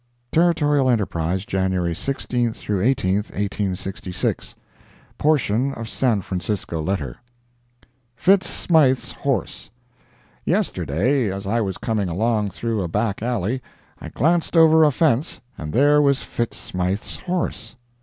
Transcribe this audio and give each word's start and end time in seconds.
Territorial 0.31 0.89
Enterprise, 0.89 1.45
January 1.45 1.93
16 1.93 2.55
18, 2.57 3.15
1866 3.17 4.55
[portion 5.19 5.75
of 5.75 5.87
San 5.87 6.21
Francisco 6.21 6.81
letter] 6.81 7.17
FITZ 8.15 8.47
SMYTHE'S 8.49 9.11
HORSE 9.11 9.69
Yesterday, 10.43 11.31
as 11.31 11.45
I 11.45 11.61
was 11.61 11.77
coming 11.77 12.09
along 12.09 12.49
through 12.49 12.81
a 12.81 12.87
back 12.87 13.21
alley, 13.21 13.61
I 13.99 14.09
glanced 14.09 14.57
over 14.57 14.83
a 14.83 14.89
fence, 14.91 15.39
and 15.55 15.71
there 15.71 16.01
was 16.01 16.23
Fitz 16.23 16.57
Smythe's 16.57 17.17
horse. 17.19 17.75